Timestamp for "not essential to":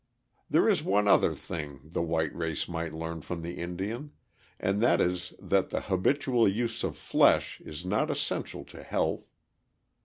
7.85-8.81